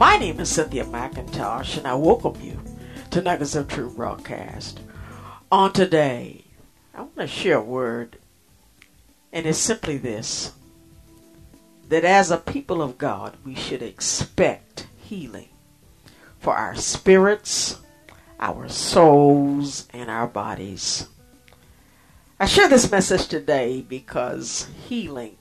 My 0.00 0.16
name 0.16 0.40
is 0.40 0.48
Cynthia 0.48 0.86
McIntosh, 0.86 1.76
and 1.76 1.86
I 1.86 1.92
welcome 1.94 2.40
you 2.40 2.58
to 3.10 3.20
Nuggets 3.20 3.54
of 3.54 3.68
Truth 3.68 3.96
broadcast. 3.96 4.80
On 5.52 5.74
today, 5.74 6.46
I 6.94 7.02
want 7.02 7.16
to 7.16 7.26
share 7.26 7.58
a 7.58 7.62
word, 7.62 8.16
and 9.30 9.44
it's 9.44 9.58
simply 9.58 9.98
this 9.98 10.52
that 11.90 12.06
as 12.06 12.30
a 12.30 12.38
people 12.38 12.80
of 12.80 12.96
God, 12.96 13.36
we 13.44 13.54
should 13.54 13.82
expect 13.82 14.86
healing 14.96 15.50
for 16.38 16.56
our 16.56 16.74
spirits, 16.76 17.78
our 18.40 18.70
souls, 18.70 19.86
and 19.92 20.10
our 20.10 20.26
bodies. 20.26 21.08
I 22.40 22.46
share 22.46 22.70
this 22.70 22.90
message 22.90 23.28
today 23.28 23.82
because 23.82 24.66
healing 24.88 25.36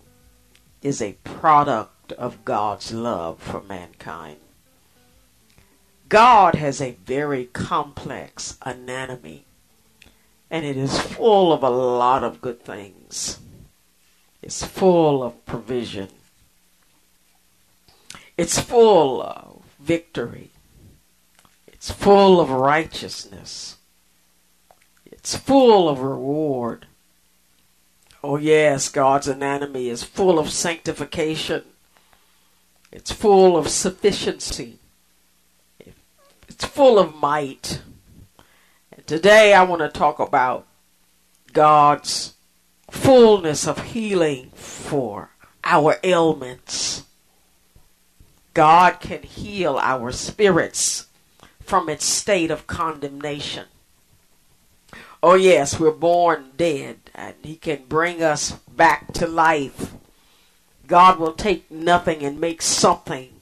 is 0.81 1.01
a 1.01 1.13
product 1.23 2.11
of 2.11 2.43
God's 2.43 2.91
love 2.91 3.41
for 3.41 3.61
mankind. 3.61 4.35
God 6.09 6.55
has 6.55 6.81
a 6.81 6.97
very 7.05 7.45
complex 7.45 8.57
anatomy, 8.63 9.45
and 10.49 10.65
it 10.65 10.75
is 10.75 10.99
full 10.99 11.53
of 11.53 11.61
a 11.61 11.69
lot 11.69 12.23
of 12.23 12.41
good 12.41 12.63
things. 12.63 13.39
It's 14.41 14.65
full 14.65 15.21
of 15.21 15.45
provision. 15.45 16.09
It's 18.37 18.59
full 18.59 19.21
of 19.21 19.61
victory. 19.79 20.49
It's 21.67 21.91
full 21.91 22.39
of 22.39 22.49
righteousness. 22.49 23.77
It's 25.05 25.35
full 25.35 25.87
of 25.87 25.99
reward. 25.99 26.87
Oh, 28.23 28.37
yes, 28.37 28.89
God's 28.89 29.27
anatomy 29.27 29.89
is 29.89 30.03
full 30.03 30.39
of 30.39 30.49
sanctification. 30.49 31.63
It's 32.91 33.11
full 33.11 33.55
of 33.55 33.69
sufficiency. 33.69 34.78
It's 36.59 36.67
full 36.67 36.99
of 36.99 37.15
might. 37.15 37.81
And 38.91 39.07
today 39.07 39.53
I 39.53 39.63
want 39.63 39.79
to 39.81 39.87
talk 39.87 40.19
about 40.19 40.67
God's 41.53 42.33
fullness 42.91 43.65
of 43.65 43.81
healing 43.93 44.49
for 44.55 45.29
our 45.63 45.95
ailments. 46.03 47.05
God 48.53 48.99
can 48.99 49.23
heal 49.23 49.77
our 49.77 50.11
spirits 50.11 51.07
from 51.61 51.87
its 51.87 52.03
state 52.03 52.51
of 52.51 52.67
condemnation. 52.67 53.67
Oh, 55.23 55.35
yes, 55.35 55.79
we're 55.79 55.91
born 55.91 56.51
dead, 56.57 56.97
and 57.15 57.35
He 57.41 57.55
can 57.55 57.85
bring 57.87 58.21
us 58.21 58.51
back 58.51 59.13
to 59.13 59.27
life. 59.27 59.93
God 60.87 61.19
will 61.19 61.31
take 61.33 61.71
nothing 61.71 62.21
and 62.21 62.37
make 62.37 62.61
something 62.61 63.38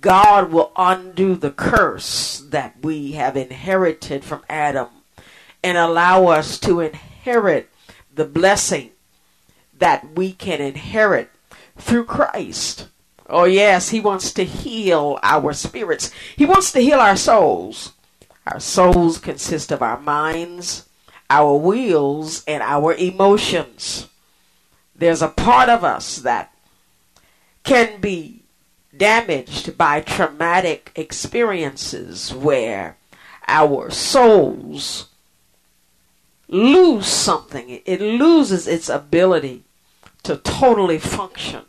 God 0.00 0.52
will 0.52 0.72
undo 0.76 1.34
the 1.34 1.50
curse 1.50 2.38
that 2.50 2.76
we 2.82 3.12
have 3.12 3.36
inherited 3.36 4.24
from 4.24 4.42
Adam 4.48 4.88
and 5.62 5.76
allow 5.76 6.26
us 6.26 6.58
to 6.60 6.80
inherit 6.80 7.68
the 8.14 8.24
blessing 8.24 8.90
that 9.78 10.14
we 10.14 10.32
can 10.32 10.60
inherit 10.60 11.30
through 11.76 12.04
Christ. 12.04 12.88
Oh, 13.28 13.44
yes, 13.44 13.90
He 13.90 14.00
wants 14.00 14.32
to 14.34 14.44
heal 14.44 15.18
our 15.22 15.52
spirits, 15.52 16.10
He 16.36 16.44
wants 16.44 16.72
to 16.72 16.80
heal 16.80 16.98
our 16.98 17.16
souls. 17.16 17.92
Our 18.46 18.60
souls 18.60 19.18
consist 19.18 19.70
of 19.70 19.82
our 19.82 20.00
minds, 20.00 20.88
our 21.28 21.54
wills, 21.54 22.42
and 22.46 22.62
our 22.62 22.94
emotions. 22.94 24.08
There's 24.96 25.20
a 25.20 25.28
part 25.28 25.68
of 25.68 25.84
us 25.84 26.16
that 26.18 26.54
can 27.62 28.00
be 28.00 28.37
damaged 28.98 29.78
by 29.78 30.00
traumatic 30.00 30.92
experiences 30.94 32.34
where 32.34 32.96
our 33.46 33.90
souls 33.90 35.06
lose 36.48 37.06
something. 37.06 37.80
It 37.84 38.00
loses 38.00 38.66
its 38.66 38.88
ability 38.88 39.64
to 40.24 40.36
totally 40.36 40.98
function. 40.98 41.62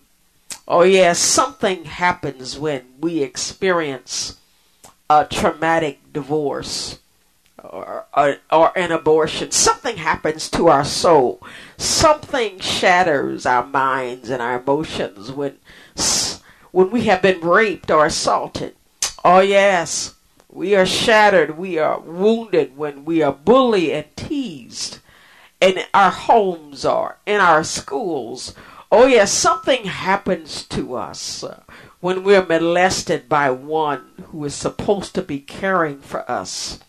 Oh, 0.67 0.83
yes, 0.83 1.19
something 1.19 1.85
happens 1.85 2.59
when 2.59 2.85
we 2.99 3.23
experience 3.23 4.37
a 5.09 5.25
traumatic 5.25 6.13
divorce 6.13 6.99
or, 7.63 8.05
or, 8.15 8.37
or, 8.51 8.77
an 8.77 8.91
abortion. 8.91 9.51
Something 9.51 9.97
happens 9.97 10.49
to 10.51 10.67
our 10.67 10.85
soul. 10.85 11.41
Something 11.77 12.59
shatters 12.59 13.45
our 13.45 13.65
minds 13.65 14.29
and 14.29 14.41
our 14.41 14.61
emotions 14.61 15.31
when 15.31 15.57
when 16.71 16.91
we 16.91 17.05
have 17.05 17.21
been 17.21 17.41
raped 17.41 17.91
or 17.91 18.05
assaulted. 18.05 18.75
Oh, 19.23 19.39
yes, 19.39 20.15
we 20.49 20.75
are 20.75 20.85
shattered, 20.85 21.57
we 21.57 21.77
are 21.77 21.99
wounded 21.99 22.77
when 22.77 23.05
we 23.05 23.21
are 23.21 23.33
bullied 23.33 23.91
and 23.91 24.15
teased 24.15 24.99
in 25.61 25.79
our 25.93 26.11
homes 26.11 26.85
or 26.85 27.17
in 27.25 27.39
our 27.39 27.63
schools. 27.63 28.53
Oh, 28.91 29.05
yes, 29.05 29.31
something 29.31 29.85
happens 29.85 30.63
to 30.63 30.95
us 30.95 31.43
uh, 31.43 31.61
when 31.99 32.23
we're 32.23 32.45
molested 32.45 33.29
by 33.29 33.51
one 33.51 34.23
who 34.27 34.43
is 34.45 34.55
supposed 34.55 35.13
to 35.15 35.21
be 35.21 35.39
caring 35.39 35.99
for 35.99 36.29
us. 36.29 36.79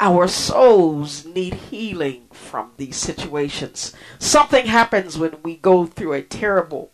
Our 0.00 0.26
souls 0.28 1.26
need 1.26 1.54
healing 1.54 2.28
from 2.32 2.72
these 2.76 2.96
situations. 2.96 3.92
Something 4.18 4.66
happens 4.66 5.18
when 5.18 5.36
we 5.42 5.56
go 5.56 5.86
through 5.86 6.14
a 6.14 6.22
terrible 6.22 6.91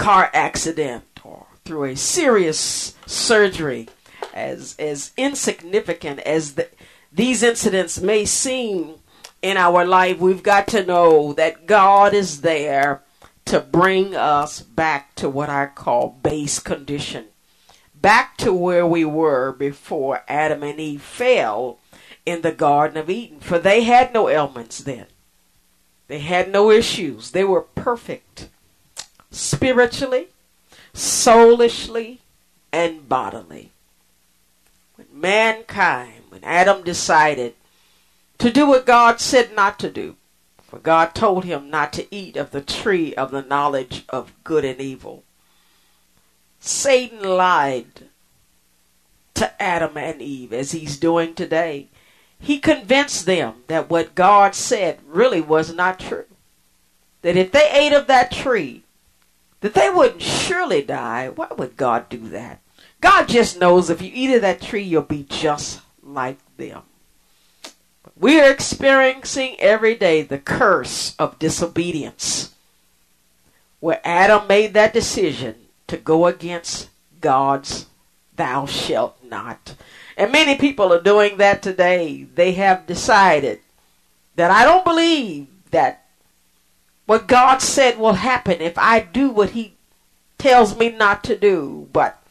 car 0.00 0.30
accident 0.32 1.04
or 1.22 1.46
through 1.62 1.84
a 1.84 1.94
serious 1.94 2.94
surgery, 3.04 3.86
as 4.32 4.74
as 4.78 5.12
insignificant 5.18 6.20
as 6.20 6.54
the, 6.54 6.66
these 7.12 7.42
incidents 7.42 8.00
may 8.00 8.24
seem 8.24 8.94
in 9.42 9.58
our 9.58 9.84
life, 9.84 10.18
we've 10.18 10.42
got 10.42 10.66
to 10.68 10.86
know 10.86 11.34
that 11.34 11.66
God 11.66 12.14
is 12.14 12.40
there 12.40 13.02
to 13.44 13.60
bring 13.60 14.16
us 14.16 14.60
back 14.60 15.14
to 15.16 15.28
what 15.28 15.50
I 15.50 15.66
call 15.66 16.18
base 16.22 16.58
condition, 16.58 17.26
back 17.94 18.38
to 18.38 18.54
where 18.54 18.86
we 18.86 19.04
were 19.04 19.52
before 19.52 20.22
Adam 20.28 20.62
and 20.62 20.80
Eve 20.80 21.02
fell 21.02 21.78
in 22.24 22.40
the 22.40 22.52
Garden 22.52 22.96
of 22.96 23.10
Eden, 23.10 23.40
for 23.40 23.58
they 23.58 23.82
had 23.82 24.14
no 24.14 24.30
ailments 24.30 24.78
then. 24.78 25.06
They 26.08 26.20
had 26.20 26.50
no 26.50 26.70
issues. 26.70 27.32
They 27.32 27.44
were 27.44 27.62
perfect 27.62 28.48
spiritually, 29.30 30.28
soulishly, 30.92 32.18
and 32.72 33.08
bodily. 33.08 33.70
When 34.96 35.08
mankind, 35.12 36.24
when 36.28 36.44
Adam 36.44 36.82
decided 36.82 37.54
to 38.38 38.50
do 38.50 38.66
what 38.66 38.86
God 38.86 39.20
said 39.20 39.54
not 39.54 39.78
to 39.80 39.90
do, 39.90 40.16
for 40.62 40.78
God 40.78 41.14
told 41.14 41.44
him 41.44 41.68
not 41.68 41.92
to 41.94 42.14
eat 42.14 42.36
of 42.36 42.52
the 42.52 42.60
tree 42.60 43.14
of 43.14 43.32
the 43.32 43.42
knowledge 43.42 44.04
of 44.08 44.32
good 44.44 44.64
and 44.64 44.80
evil. 44.80 45.24
Satan 46.60 47.22
lied 47.22 48.08
to 49.34 49.60
Adam 49.60 49.96
and 49.96 50.22
Eve 50.22 50.52
as 50.52 50.72
he's 50.72 50.96
doing 50.96 51.34
today. 51.34 51.88
He 52.38 52.58
convinced 52.58 53.26
them 53.26 53.64
that 53.66 53.90
what 53.90 54.14
God 54.14 54.54
said 54.54 55.00
really 55.06 55.40
was 55.40 55.74
not 55.74 55.98
true. 55.98 56.26
That 57.22 57.36
if 57.36 57.50
they 57.50 57.68
ate 57.70 57.92
of 57.92 58.06
that 58.06 58.30
tree, 58.30 58.84
that 59.60 59.74
they 59.74 59.90
wouldn't 59.90 60.22
surely 60.22 60.82
die. 60.82 61.28
Why 61.28 61.48
would 61.56 61.76
God 61.76 62.08
do 62.08 62.28
that? 62.28 62.60
God 63.00 63.28
just 63.28 63.58
knows 63.58 63.88
if 63.88 64.02
you 64.02 64.10
eat 64.12 64.34
of 64.34 64.42
that 64.42 64.60
tree, 64.60 64.82
you'll 64.82 65.02
be 65.02 65.24
just 65.28 65.80
like 66.02 66.38
them. 66.56 66.82
We 68.16 68.40
are 68.40 68.50
experiencing 68.50 69.56
every 69.58 69.94
day 69.94 70.22
the 70.22 70.38
curse 70.38 71.14
of 71.18 71.38
disobedience, 71.38 72.54
where 73.80 74.00
Adam 74.04 74.46
made 74.46 74.74
that 74.74 74.92
decision 74.92 75.54
to 75.86 75.96
go 75.96 76.26
against 76.26 76.90
God's 77.20 77.86
thou 78.36 78.66
shalt 78.66 79.16
not. 79.24 79.74
And 80.16 80.32
many 80.32 80.56
people 80.56 80.92
are 80.92 81.02
doing 81.02 81.38
that 81.38 81.62
today. 81.62 82.24
They 82.34 82.52
have 82.52 82.86
decided 82.86 83.60
that 84.36 84.50
I 84.50 84.64
don't 84.64 84.84
believe 84.84 85.46
that 85.70 85.99
what 87.10 87.26
God 87.26 87.60
said 87.60 87.98
will 87.98 88.12
happen 88.12 88.60
if 88.60 88.78
I 88.78 89.00
do 89.00 89.30
what 89.30 89.50
He 89.50 89.74
tells 90.38 90.78
me 90.78 90.90
not 90.90 91.24
to 91.24 91.36
do. 91.36 91.88
But 91.92 92.22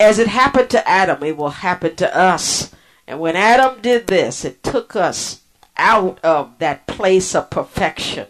as 0.00 0.18
it 0.18 0.26
happened 0.26 0.70
to 0.70 0.88
Adam, 0.88 1.22
it 1.22 1.36
will 1.36 1.50
happen 1.50 1.94
to 1.96 2.16
us. 2.16 2.74
And 3.06 3.20
when 3.20 3.36
Adam 3.36 3.82
did 3.82 4.06
this, 4.06 4.42
it 4.42 4.62
took 4.62 4.96
us 4.96 5.42
out 5.76 6.18
of 6.24 6.58
that 6.60 6.86
place 6.86 7.34
of 7.34 7.50
perfection. 7.50 8.26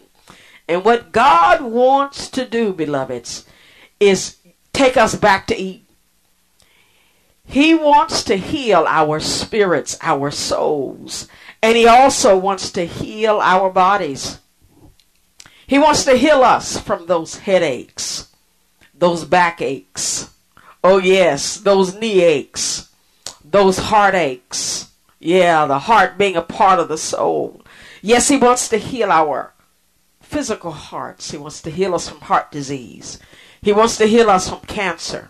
And 0.67 0.83
what 0.83 1.13
God 1.13 1.61
wants 1.61 2.29
to 2.31 2.43
do, 2.43 2.73
beloveds, 2.73 3.45
is 3.97 4.35
take 4.73 4.97
us 4.97 5.15
back 5.15 5.47
to 5.47 5.57
Eden. 5.57 5.85
He 7.45 7.73
wants 7.73 8.25
to 8.25 8.35
heal 8.35 8.83
our 8.89 9.21
spirits, 9.21 9.97
our 10.01 10.31
souls, 10.31 11.29
and 11.63 11.77
He 11.77 11.87
also 11.87 12.37
wants 12.37 12.73
to 12.73 12.85
heal 12.85 13.39
our 13.41 13.69
bodies. 13.69 14.39
He 15.67 15.79
wants 15.79 16.05
to 16.05 16.15
heal 16.15 16.43
us 16.43 16.79
from 16.79 17.05
those 17.05 17.39
headaches, 17.39 18.29
those 18.93 19.25
backaches. 19.25 20.29
Oh, 20.83 20.99
yes, 20.99 21.57
those 21.57 21.95
knee 21.95 22.21
aches, 22.21 22.89
those 23.43 23.77
heartaches. 23.77 24.89
Yeah, 25.19 25.65
the 25.65 25.79
heart 25.79 26.17
being 26.17 26.35
a 26.35 26.43
part 26.43 26.79
of 26.79 26.87
the 26.87 26.97
soul. 26.97 27.61
Yes, 28.01 28.27
He 28.27 28.37
wants 28.37 28.69
to 28.69 28.77
heal 28.77 29.11
our 29.11 29.53
physical 30.21 30.71
hearts. 30.71 31.31
He 31.31 31.37
wants 31.37 31.61
to 31.63 31.71
heal 31.71 31.95
us 31.95 32.09
from 32.09 32.21
heart 32.21 32.51
disease. 32.51 33.19
He 33.61 33.71
wants 33.73 33.97
to 33.97 34.05
heal 34.05 34.29
us 34.29 34.49
from 34.49 34.59
cancer. 34.61 35.29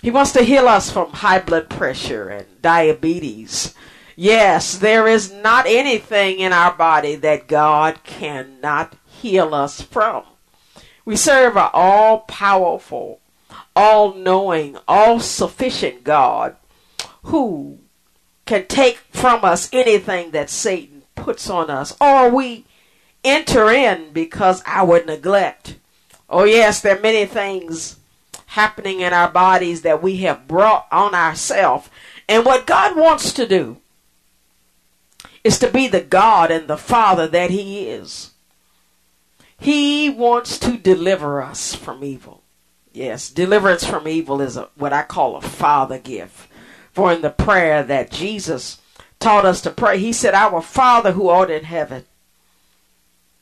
He 0.00 0.10
wants 0.10 0.32
to 0.32 0.42
heal 0.42 0.66
us 0.66 0.90
from 0.90 1.10
high 1.10 1.40
blood 1.40 1.68
pressure 1.68 2.28
and 2.28 2.46
diabetes. 2.62 3.74
Yes, 4.16 4.78
there 4.78 5.06
is 5.06 5.32
not 5.32 5.66
anything 5.66 6.38
in 6.38 6.52
our 6.52 6.72
body 6.72 7.16
that 7.16 7.48
God 7.48 8.02
cannot 8.04 8.99
heal 9.20 9.54
us 9.54 9.82
from. 9.82 10.24
We 11.04 11.16
serve 11.16 11.56
an 11.56 11.70
all 11.72 12.20
powerful, 12.20 13.20
all 13.74 14.14
knowing, 14.14 14.76
all 14.86 15.20
sufficient 15.20 16.04
God 16.04 16.56
who 17.24 17.78
can 18.46 18.66
take 18.66 18.98
from 19.12 19.44
us 19.44 19.68
anything 19.72 20.30
that 20.32 20.50
Satan 20.50 21.02
puts 21.14 21.48
on 21.50 21.70
us, 21.70 21.96
or 22.00 22.30
we 22.30 22.64
enter 23.22 23.70
in 23.70 24.12
because 24.12 24.62
our 24.66 25.04
neglect. 25.04 25.76
Oh, 26.28 26.44
yes, 26.44 26.80
there 26.80 26.96
are 26.96 27.00
many 27.00 27.26
things 27.26 27.96
happening 28.46 29.00
in 29.00 29.12
our 29.12 29.30
bodies 29.30 29.82
that 29.82 30.02
we 30.02 30.18
have 30.18 30.48
brought 30.48 30.86
on 30.90 31.14
ourselves. 31.14 31.88
And 32.28 32.44
what 32.44 32.66
God 32.66 32.96
wants 32.96 33.32
to 33.34 33.46
do 33.46 33.78
is 35.44 35.58
to 35.58 35.70
be 35.70 35.86
the 35.86 36.00
God 36.00 36.50
and 36.50 36.68
the 36.68 36.76
Father 36.76 37.26
that 37.28 37.50
He 37.50 37.86
is. 37.86 38.30
He 39.60 40.10
wants 40.10 40.58
to 40.60 40.76
deliver 40.76 41.42
us 41.42 41.74
from 41.74 42.02
evil. 42.02 42.42
Yes, 42.92 43.30
deliverance 43.30 43.84
from 43.84 44.08
evil 44.08 44.40
is 44.40 44.56
a, 44.56 44.68
what 44.74 44.92
I 44.92 45.02
call 45.02 45.36
a 45.36 45.40
father 45.40 45.98
gift. 45.98 46.48
For 46.92 47.12
in 47.12 47.22
the 47.22 47.30
prayer 47.30 47.82
that 47.84 48.10
Jesus 48.10 48.80
taught 49.20 49.44
us 49.44 49.60
to 49.60 49.70
pray, 49.70 49.98
He 49.98 50.12
said, 50.12 50.34
Our 50.34 50.60
Father 50.60 51.12
who 51.12 51.28
art 51.28 51.50
in 51.50 51.64
heaven, 51.64 52.06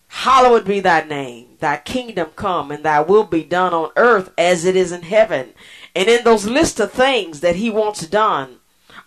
hallowed 0.08 0.66
be 0.66 0.80
thy 0.80 1.02
name 1.04 1.48
thy 1.60 1.76
kingdom 1.76 2.30
come 2.36 2.70
and 2.70 2.84
thy 2.84 3.00
will 3.00 3.24
be 3.24 3.42
done 3.42 3.74
on 3.74 3.90
earth 3.96 4.32
as 4.38 4.64
it 4.64 4.76
is 4.76 4.92
in 4.92 5.02
heaven. 5.02 5.52
And 5.94 6.08
in 6.08 6.24
those 6.24 6.46
list 6.46 6.80
of 6.80 6.92
things 6.92 7.40
that 7.40 7.56
he 7.56 7.70
wants 7.70 8.06
done 8.06 8.58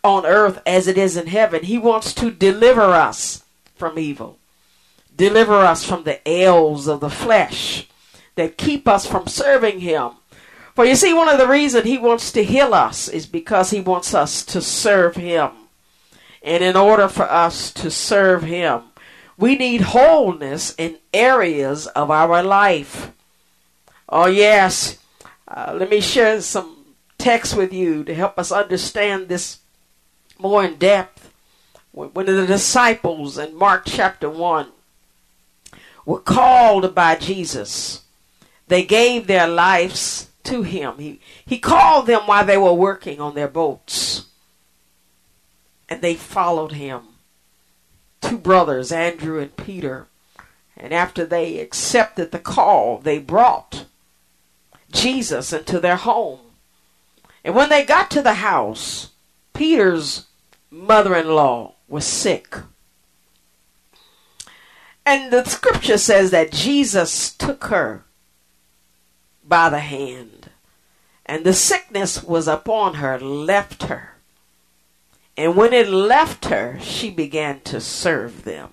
on 0.04 0.26
earth 0.26 0.62
as 0.66 0.88
it 0.88 0.98
is 0.98 1.16
in 1.16 1.28
heaven, 1.28 1.64
he 1.64 1.78
wants 1.78 2.14
to 2.16 2.32
deliver 2.32 2.82
us 2.82 3.44
from 3.76 3.98
evil. 3.98 4.38
Deliver 5.22 5.58
us 5.58 5.86
from 5.86 6.04
the 6.04 6.20
ails 6.28 6.88
of 6.88 7.00
the 7.00 7.10
flesh 7.12 7.88
that 8.34 8.58
keep 8.58 8.88
us 8.88 9.06
from 9.06 9.28
serving 9.28 9.82
him. 9.82 10.14
For 10.74 10.84
you 10.84 10.96
see, 10.96 11.14
one 11.14 11.30
of 11.30 11.38
the 11.38 11.48
reasons 11.48 11.86
he 11.86 12.00
wants 12.00 12.32
to 12.32 12.44
heal 12.44 12.74
us 12.74 13.08
is 13.08 13.28
because 13.28 13.70
he 13.70 13.82
wants 13.82 14.16
us 14.16 14.44
to 14.46 14.64
serve 14.64 15.18
him. 15.18 15.52
And 16.42 16.64
in 16.64 16.76
order 16.76 17.08
for 17.08 17.30
us 17.30 17.72
to 17.74 17.92
serve 17.92 18.42
him, 18.42 18.82
we 19.38 19.56
need 19.56 19.82
wholeness 19.82 20.74
in 20.76 20.98
areas 21.14 21.86
of 21.86 22.10
our 22.10 22.42
life. 22.42 23.12
Oh, 24.10 24.26
yes. 24.26 24.98
Uh, 25.48 25.76
let 25.78 25.92
me 25.92 26.02
share 26.02 26.42
some 26.42 26.96
text 27.20 27.56
with 27.56 27.72
you 27.72 28.04
to 28.06 28.16
help 28.16 28.40
us 28.40 28.52
understand 28.52 29.28
this 29.28 29.60
more 30.40 30.64
in 30.64 30.78
depth. 30.78 31.32
When 31.92 32.26
the 32.26 32.48
disciples 32.48 33.38
in 33.38 33.56
Mark 33.56 33.84
chapter 33.86 34.28
1 34.28 34.72
were 36.06 36.20
called 36.20 36.94
by 36.96 37.16
Jesus, 37.16 38.04
they 38.68 38.84
gave 38.84 39.28
their 39.28 39.48
lives 39.48 40.30
to 40.44 40.64
him. 40.64 40.98
He, 40.98 41.20
he 41.46 41.60
called 41.60 42.08
them 42.08 42.22
while 42.26 42.46
they 42.46 42.58
were 42.58 42.74
working 42.74 43.20
on 43.20 43.36
their 43.36 43.48
boats, 43.48 44.26
and 45.90 46.02
they 46.02 46.16
followed 46.16 46.74
him 46.74 47.02
two 48.22 48.38
brothers, 48.38 48.92
Andrew 48.92 49.40
and 49.40 49.56
Peter. 49.58 50.08
And 50.78 50.94
after 50.94 51.26
they 51.26 51.60
accepted 51.60 52.32
the 52.32 52.40
call, 52.40 53.00
they 53.00 53.20
brought 53.20 53.86
Jesus 54.92 55.52
into 55.52 55.80
their 55.80 55.98
home. 55.98 56.40
And 57.44 57.56
when 57.56 57.70
they 57.70 57.84
got 57.84 58.10
to 58.12 58.22
the 58.22 58.36
house, 58.36 59.10
Peter's 59.54 60.28
mother 60.70 61.16
in 61.16 61.28
law 61.28 61.76
was 61.88 62.06
sick. 62.06 62.56
And 65.06 65.32
the 65.32 65.44
scripture 65.46 65.98
says 65.98 66.32
that 66.32 66.52
Jesus 66.52 67.34
took 67.34 67.66
her 67.66 68.06
by 69.44 69.70
the 69.70 69.80
hand, 69.80 70.50
and 71.26 71.44
the 71.44 71.54
sickness 71.54 72.24
was 72.24 72.48
upon 72.48 72.96
her, 72.96 73.20
left 73.20 73.84
her. 73.84 74.16
And 75.36 75.56
when 75.56 75.74
it 75.74 75.90
left 75.90 76.46
her, 76.46 76.78
she 76.82 77.10
began 77.10 77.62
to 77.62 77.82
serve 77.82 78.44
them. 78.44 78.70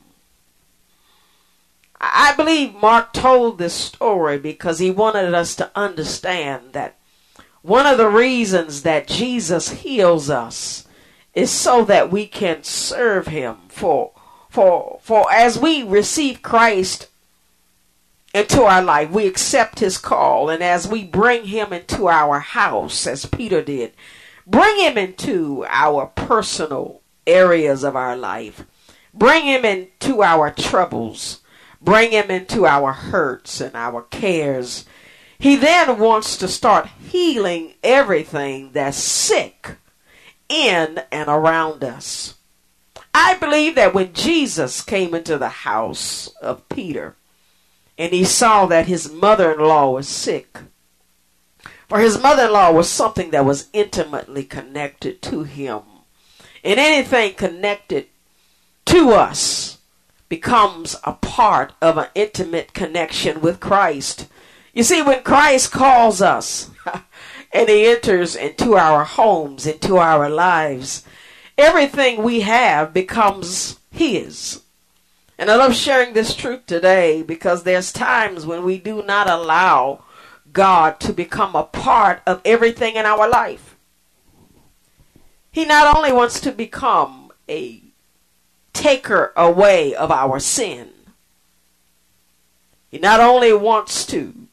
I 2.01 2.35
believe 2.37 2.75
Mark 2.75 3.13
told 3.13 3.59
this 3.59 3.75
story 3.75 4.39
because 4.39 4.79
he 4.79 4.91
wanted 4.91 5.35
us 5.35 5.57
to 5.57 5.71
understand 5.75 6.73
that 6.73 6.97
one 7.63 7.87
of 7.87 7.99
the 7.99 8.09
reasons 8.09 8.83
that 8.83 9.09
Jesus 9.09 9.71
heals 9.71 10.31
us 10.31 10.87
is 11.35 11.51
so 11.51 11.85
that 11.85 12.11
we 12.11 12.27
can 12.27 12.63
serve 12.63 13.27
him 13.27 13.57
for 13.69 14.13
for 14.49 14.99
for 15.03 15.31
as 15.33 15.59
we 15.59 15.83
receive 15.83 16.43
Christ 16.43 17.09
into 18.35 18.63
our 18.63 18.83
life 18.83 19.11
we 19.11 19.27
accept 19.27 19.81
his 19.81 19.99
call 19.99 20.51
and 20.51 20.63
as 20.63 20.87
we 20.87 21.05
bring 21.05 21.47
him 21.47 21.73
into 21.73 22.09
our 22.09 22.41
house 22.41 23.07
as 23.07 23.27
Peter 23.27 23.63
did 23.63 23.93
Bring 24.49 24.81
him 24.81 24.97
into 24.97 25.67
our 25.69 26.07
personal 26.07 27.03
areas 27.27 27.85
of 27.85 27.95
our 27.95 28.17
life. 28.17 28.65
Bring 29.13 29.45
him 29.45 29.67
into 29.67 30.23
our 30.23 30.51
troubles. 30.51 31.43
Bring 31.83 32.13
him 32.13 32.31
into 32.31 32.65
our 32.65 32.93
hurts 32.93 33.61
and 33.61 33.77
our 33.77 34.01
cares. 34.01 34.87
He 35.39 35.55
then 35.55 35.99
wants 35.99 36.39
to 36.39 36.49
start 36.49 36.89
healing 37.11 37.75
everything 37.85 38.73
that's 38.73 38.97
sick 38.97 39.77
in 40.49 41.03
and 41.13 41.29
around 41.29 41.85
us. 41.85 42.37
I 43.21 43.35
believe 43.35 43.75
that 43.75 43.95
when 43.95 44.13
Jesus 44.13 44.81
came 44.81 45.13
into 45.13 45.39
the 45.39 45.49
house 45.49 46.29
of 46.41 46.69
Peter 46.69 47.17
and 47.99 48.13
he 48.13 48.23
saw 48.23 48.67
that 48.67 48.87
his 48.87 49.11
mother 49.11 49.53
in 49.55 49.59
law 49.59 49.91
was 49.91 50.09
sick, 50.09 50.59
for 51.89 51.99
his 51.99 52.23
mother 52.23 52.45
in 52.45 52.53
law 52.53 52.71
was 52.71 52.89
something 52.89 53.33
that 53.33 53.45
was 53.45 53.71
intimately 53.73 54.45
connected 54.45 55.21
to 55.23 55.43
him. 55.43 55.81
And 56.63 56.79
anything 56.79 57.35
connected 57.35 58.07
to 58.85 59.11
us 59.11 59.79
becomes 60.29 60.95
a 61.03 61.15
part 61.15 61.73
of 61.83 61.99
an 61.99 62.11
intimate 62.15 62.73
connection 62.73 63.41
with 63.41 63.59
Christ. 63.59 64.29
You 64.73 64.85
see, 64.85 65.03
when 65.03 65.25
Christ 65.25 65.73
calls 65.73 66.23
us 66.23 66.71
and 67.53 67.69
he 67.69 67.85
enters 67.87 68.37
into 68.37 68.77
our 68.77 69.03
homes, 69.03 69.67
into 69.67 69.97
our 69.97 70.31
lives, 70.31 71.05
everything 71.59 72.23
we 72.23 72.41
have 72.41 72.95
becomes 72.95 73.79
his. 73.91 74.63
And 75.37 75.51
I 75.51 75.57
love 75.57 75.75
sharing 75.75 76.15
this 76.15 76.35
truth 76.35 76.67
today 76.67 77.23
because 77.23 77.63
there's 77.63 77.93
times 77.93 78.47
when 78.47 78.65
we 78.65 78.79
do 78.79 79.03
not 79.03 79.29
allow 79.29 80.05
God 80.53 80.99
to 81.01 81.13
become 81.13 81.55
a 81.55 81.65
part 81.65 82.23
of 82.27 82.41
everything 82.45 82.97
in 82.97 83.05
our 83.05 83.29
life. 83.29 83.77
He 85.51 85.65
not 85.65 85.97
only 85.97 86.13
wants 86.13 86.41
to 86.41 86.53
become 86.53 87.33
a 87.49 87.83
taker 88.73 89.33
away 89.37 89.95
of 89.95 90.11
our 90.11 90.39
sin, 90.41 90.91
he 92.91 92.99
not 92.99 93.21
only 93.21 93.53
wants 93.53 94.07
to 94.07 94.49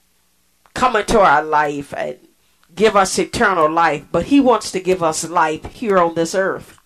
come 0.73 0.95
into 0.95 1.19
our 1.19 1.43
life 1.43 1.93
and 1.95 2.19
give 2.75 2.95
us 2.95 3.17
eternal 3.17 3.71
life, 3.71 4.05
but 4.11 4.25
He 4.25 4.39
wants 4.39 4.71
to 4.71 4.79
give 4.79 5.01
us 5.01 5.27
life 5.27 5.65
here 5.73 5.97
on 5.97 6.15
this 6.15 6.35
earth. 6.35 6.77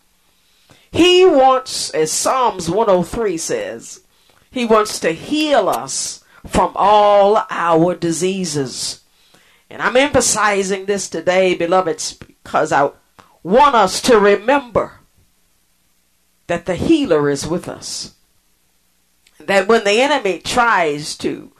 He 0.91 1.25
wants, 1.25 1.91
as 1.91 2.11
Psalms 2.11 2.69
103 2.69 3.37
says, 3.37 4.01
He 4.49 4.65
wants 4.65 4.99
to 4.99 5.11
heal 5.11 5.69
us 5.69 6.23
from 6.47 6.71
all 6.75 7.45
our 7.49 7.95
diseases. 7.95 9.01
And 9.69 9.81
I'm 9.81 9.95
emphasizing 9.95 10.85
this 10.85 11.09
today, 11.09 11.53
beloveds, 11.55 12.13
because 12.13 12.71
I 12.71 12.91
want 13.43 13.75
us 13.75 14.01
to 14.01 14.19
remember 14.19 14.99
that 16.47 16.65
the 16.65 16.75
healer 16.75 17.29
is 17.29 17.45
with 17.45 17.67
us. 17.67 18.15
That 19.39 19.67
when 19.67 19.83
the 19.83 20.01
enemy 20.01 20.39
tries 20.39 21.15
to 21.17 21.51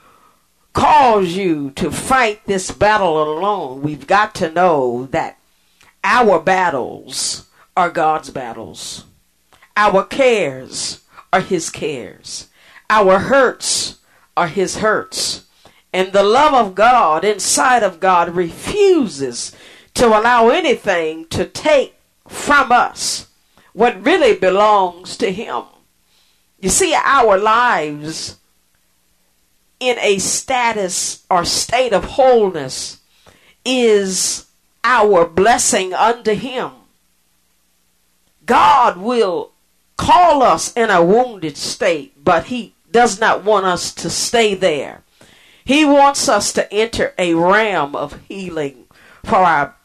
cause 0.73 1.33
you 1.33 1.71
to 1.71 1.91
fight 1.91 2.45
this 2.45 2.71
battle 2.71 3.21
alone, 3.21 3.81
we've 3.81 4.07
got 4.07 4.33
to 4.35 4.51
know 4.51 5.07
that 5.11 5.37
our 6.03 6.39
battles 6.39 7.47
are 7.77 7.91
God's 7.91 8.31
battles. 8.31 9.05
Our 9.79 10.03
cares 10.03 10.99
are 11.31 11.39
His 11.39 11.69
cares. 11.69 12.49
Our 12.89 13.17
hurts 13.19 13.99
are 14.35 14.49
His 14.49 14.79
hurts. 14.79 15.45
And 15.93 16.11
the 16.11 16.21
love 16.21 16.53
of 16.53 16.75
God 16.75 17.23
inside 17.23 17.81
of 17.81 18.01
God 18.01 18.35
refuses 18.35 19.55
to 19.93 20.07
allow 20.07 20.49
anything 20.49 21.27
to 21.27 21.45
take 21.45 21.95
from 22.27 22.73
us 22.73 23.27
what 23.71 24.03
really 24.03 24.35
belongs 24.35 25.15
to 25.15 25.31
Him. 25.31 25.63
You 26.59 26.67
see, 26.67 26.93
our 26.93 27.37
lives 27.37 28.35
in 29.79 29.97
a 29.99 30.17
status 30.17 31.25
or 31.29 31.45
state 31.45 31.93
of 31.93 32.03
wholeness 32.03 32.99
is 33.63 34.45
our 34.83 35.25
blessing 35.25 35.93
unto 35.93 36.33
Him. 36.33 36.71
God 38.45 38.97
will 38.97 39.53
call 39.99 40.41
us 40.41 40.71
in 40.77 40.89
a 40.89 41.03
wounded 41.03 41.57
state, 41.57 42.23
but 42.23 42.45
He 42.45 42.73
does 42.89 43.19
not 43.19 43.43
want 43.43 43.65
us 43.65 43.93
to 43.95 44.09
stay 44.09 44.55
there. 44.55 45.03
He 45.65 45.83
wants 45.83 46.29
us 46.29 46.53
to 46.53 46.73
enter 46.73 47.13
a 47.17 47.33
realm 47.33 47.97
of 47.97 48.17
healing 48.29 48.85
for 49.25 49.35
our 49.35 49.75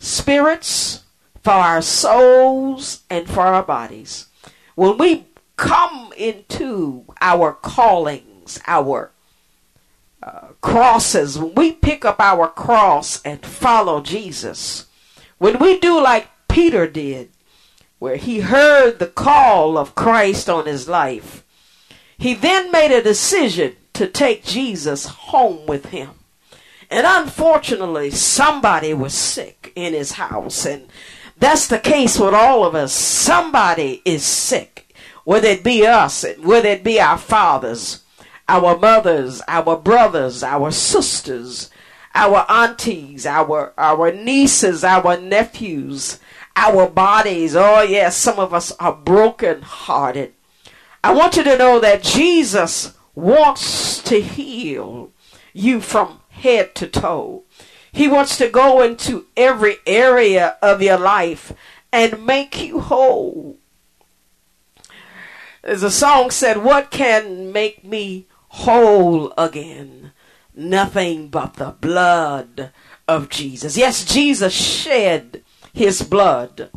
spirits, 0.00 1.04
for 1.44 1.52
our 1.52 1.80
souls, 1.80 3.02
and 3.08 3.30
for 3.30 3.42
our 3.42 3.62
bodies. 3.62 4.26
When 4.74 4.98
we 4.98 5.26
come 5.56 6.12
into 6.16 7.04
our 7.20 7.52
callings, 7.52 8.58
our 8.66 9.12
uh, 10.20 10.48
crosses, 10.60 11.38
when 11.38 11.54
we 11.54 11.70
pick 11.70 12.04
up 12.04 12.18
our 12.18 12.48
cross 12.48 13.22
and 13.22 13.46
follow 13.46 14.02
Jesus, 14.02 14.86
when 15.38 15.60
we 15.60 15.78
do 15.78 16.02
like 16.02 16.26
Peter 16.48 16.88
did, 16.88 17.30
where 17.98 18.16
he 18.16 18.40
heard 18.40 18.98
the 18.98 19.06
call 19.06 19.76
of 19.76 19.94
Christ 19.94 20.48
on 20.48 20.66
his 20.66 20.88
life, 20.88 21.44
he 22.16 22.34
then 22.34 22.70
made 22.70 22.92
a 22.92 23.02
decision 23.02 23.76
to 23.94 24.06
take 24.06 24.44
Jesus 24.44 25.06
home 25.06 25.66
with 25.66 25.86
him. 25.86 26.10
And 26.90 27.06
unfortunately, 27.06 28.10
somebody 28.10 28.94
was 28.94 29.12
sick 29.14 29.72
in 29.74 29.92
his 29.92 30.12
house. 30.12 30.64
And 30.64 30.88
that's 31.36 31.66
the 31.66 31.78
case 31.78 32.18
with 32.18 32.34
all 32.34 32.64
of 32.64 32.74
us. 32.74 32.92
Somebody 32.92 34.02
is 34.04 34.24
sick, 34.24 34.94
whether 35.24 35.48
it 35.48 35.62
be 35.62 35.86
us, 35.86 36.24
whether 36.40 36.68
it 36.68 36.82
be 36.82 37.00
our 37.00 37.18
fathers, 37.18 38.04
our 38.48 38.78
mothers, 38.78 39.42
our 39.46 39.76
brothers, 39.76 40.42
our 40.42 40.70
sisters, 40.70 41.70
our 42.14 42.46
aunties, 42.48 43.26
our, 43.26 43.74
our 43.76 44.10
nieces, 44.10 44.82
our 44.82 45.20
nephews, 45.20 46.18
our 46.58 46.88
bodies. 46.88 47.54
Oh, 47.54 47.82
yes, 47.82 48.16
some 48.16 48.38
of 48.38 48.52
us 48.52 48.72
are 48.72 48.92
broken 48.92 49.62
hearted. 49.62 50.34
I 51.04 51.14
want 51.14 51.36
you 51.36 51.44
to 51.44 51.56
know 51.56 51.78
that 51.78 52.02
Jesus 52.02 52.94
wants 53.14 54.02
to 54.02 54.20
heal 54.20 55.12
you 55.52 55.80
from 55.80 56.20
head 56.30 56.74
to 56.74 56.88
toe. 56.88 57.44
He 57.92 58.08
wants 58.08 58.36
to 58.38 58.48
go 58.48 58.82
into 58.82 59.26
every 59.36 59.76
area 59.86 60.56
of 60.60 60.82
your 60.82 60.98
life 60.98 61.52
and 61.92 62.26
make 62.26 62.60
you 62.60 62.80
whole. 62.80 63.56
As 65.62 65.82
a 65.82 65.90
song 65.90 66.30
said, 66.30 66.64
What 66.64 66.90
can 66.90 67.52
make 67.52 67.84
me 67.84 68.26
whole 68.48 69.32
again? 69.38 70.12
Nothing 70.54 71.28
but 71.28 71.54
the 71.54 71.76
blood 71.80 72.72
of 73.06 73.28
Jesus. 73.28 73.76
Yes, 73.76 74.04
Jesus 74.04 74.52
shed 74.52 75.44
his 75.78 76.02
blood 76.02 76.70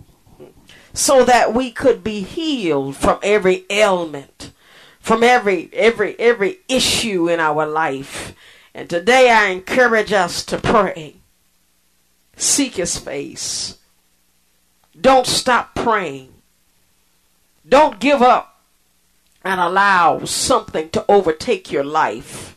so 0.93 1.25
that 1.25 1.55
we 1.55 1.71
could 1.71 2.03
be 2.03 2.21
healed 2.21 2.95
from 2.95 3.19
every 3.23 3.65
ailment, 3.69 4.51
from 4.99 5.23
every 5.23 5.69
every 5.73 6.17
every 6.19 6.59
issue 6.69 7.27
in 7.27 7.39
our 7.39 7.65
life. 7.65 8.35
And 8.75 8.89
today 8.89 9.31
I 9.31 9.47
encourage 9.47 10.13
us 10.13 10.45
to 10.45 10.59
pray. 10.59 11.15
Seek 12.35 12.75
his 12.75 12.97
face. 12.97 13.79
Don't 14.99 15.25
stop 15.25 15.73
praying. 15.73 16.29
Don't 17.67 17.99
give 17.99 18.21
up 18.21 18.61
and 19.43 19.59
allow 19.59 20.25
something 20.25 20.89
to 20.91 21.03
overtake 21.09 21.71
your 21.71 21.83
life, 21.83 22.55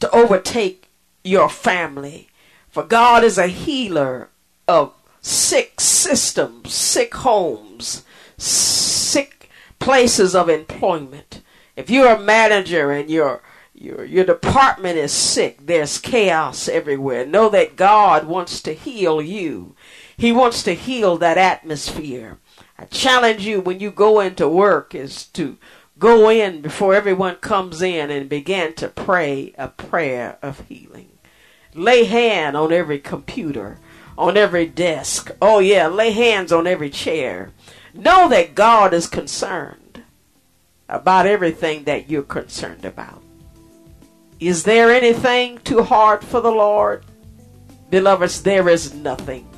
to 0.00 0.10
overtake 0.10 0.88
your 1.22 1.48
family. 1.48 2.28
For 2.68 2.82
God 2.82 3.22
is 3.22 3.38
a 3.38 3.46
healer 3.46 4.30
of 4.66 4.92
sick 5.26 5.80
systems, 5.80 6.72
sick 6.72 7.12
homes, 7.16 8.04
sick 8.38 9.50
places 9.80 10.36
of 10.36 10.48
employment. 10.48 11.42
If 11.74 11.90
you're 11.90 12.14
a 12.14 12.20
manager 12.20 12.92
and 12.92 13.10
your 13.10 13.42
your 13.74 14.04
your 14.04 14.24
department 14.24 14.98
is 14.98 15.12
sick, 15.12 15.66
there's 15.66 15.98
chaos 15.98 16.68
everywhere. 16.68 17.26
Know 17.26 17.48
that 17.48 17.74
God 17.74 18.26
wants 18.28 18.62
to 18.62 18.72
heal 18.72 19.20
you. 19.20 19.74
He 20.16 20.30
wants 20.30 20.62
to 20.62 20.74
heal 20.74 21.18
that 21.18 21.38
atmosphere. 21.38 22.38
I 22.78 22.84
challenge 22.84 23.44
you 23.44 23.60
when 23.60 23.80
you 23.80 23.90
go 23.90 24.20
into 24.20 24.48
work 24.48 24.94
is 24.94 25.26
to 25.28 25.58
go 25.98 26.30
in 26.30 26.60
before 26.60 26.94
everyone 26.94 27.36
comes 27.36 27.82
in 27.82 28.12
and 28.12 28.28
begin 28.28 28.74
to 28.74 28.88
pray 28.88 29.52
a 29.58 29.68
prayer 29.68 30.38
of 30.40 30.60
healing. 30.68 31.08
Lay 31.74 32.04
hand 32.04 32.56
on 32.56 32.72
every 32.72 33.00
computer 33.00 33.78
on 34.18 34.36
every 34.36 34.66
desk. 34.66 35.30
Oh, 35.40 35.58
yeah, 35.58 35.86
lay 35.88 36.10
hands 36.10 36.52
on 36.52 36.66
every 36.66 36.90
chair. 36.90 37.52
Know 37.94 38.28
that 38.28 38.54
God 38.54 38.92
is 38.92 39.06
concerned 39.06 40.02
about 40.88 41.26
everything 41.26 41.84
that 41.84 42.10
you're 42.10 42.22
concerned 42.22 42.84
about. 42.84 43.22
Is 44.38 44.64
there 44.64 44.90
anything 44.90 45.58
too 45.58 45.82
hard 45.82 46.22
for 46.22 46.40
the 46.40 46.50
Lord? 46.50 47.04
Beloveds, 47.90 48.42
there 48.42 48.68
is 48.68 48.94
nothing 48.94 49.48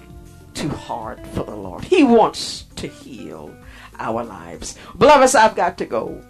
too 0.55 0.69
hard 0.69 1.27
for 1.29 1.45
the 1.45 1.57
Lord. 1.57 1.85
He 1.85 2.05
wants 2.05 2.65
to 2.77 2.87
heal 2.87 3.55
our 3.99 4.25
lives. 4.25 4.77
Beloveds, 4.97 5.35
I've 5.35 5.57
got 5.57 5.79
to 5.79 5.87
go. 5.87 6.23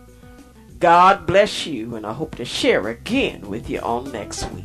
God 0.78 1.26
bless 1.26 1.66
you, 1.66 1.96
and 1.96 2.06
I 2.06 2.12
hope 2.12 2.36
to 2.36 2.44
share 2.44 2.88
again 2.88 3.42
with 3.42 3.68
you 3.68 3.80
on 3.80 4.12
next 4.12 4.50
week. 4.52 4.64